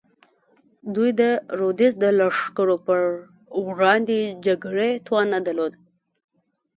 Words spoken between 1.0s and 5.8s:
د رودز د لښکرو پر وړاندې جګړې توان نه درلود.